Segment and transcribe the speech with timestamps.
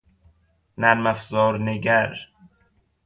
[0.77, 2.15] نرم افزارنگر